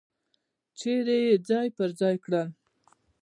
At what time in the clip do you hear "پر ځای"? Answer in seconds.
1.77-2.15